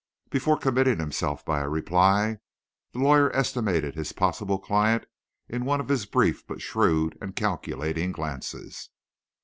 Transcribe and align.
Before 0.31 0.57
committing 0.57 0.97
himself 0.97 1.45
by 1.45 1.59
a 1.59 1.69
reply, 1.69 2.39
the 2.91 2.97
lawyer 2.97 3.29
estimated 3.35 3.93
his 3.93 4.13
possible 4.13 4.57
client 4.57 5.05
in 5.47 5.63
one 5.63 5.79
of 5.79 5.89
his 5.89 6.07
brief 6.07 6.47
but 6.47 6.59
shrewd 6.59 7.15
and 7.21 7.35
calculating 7.35 8.11
glances. 8.11 8.89